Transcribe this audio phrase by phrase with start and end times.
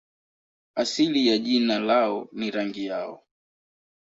[0.75, 3.23] Asili ya jina lao ni rangi yao.